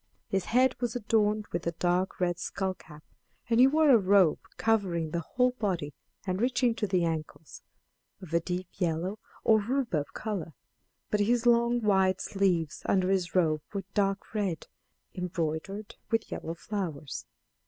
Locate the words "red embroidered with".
14.33-16.31